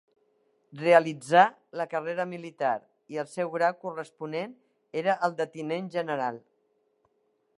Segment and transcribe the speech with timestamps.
[0.77, 1.41] Realitzà
[1.81, 2.71] la carrera militar,
[3.15, 4.57] i el seu grau corresponent
[5.05, 6.41] era el de tinent general.